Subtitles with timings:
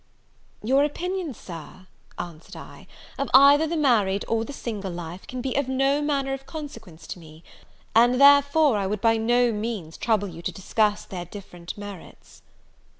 [0.63, 1.85] "Your opinion, Sir,"
[2.17, 2.87] answered I,
[3.19, 7.05] "of either the married or the single life, can be of no manner of consequence
[7.05, 7.43] to me;
[7.93, 12.41] and therefore I would by no means trouble you to discuss their different merits."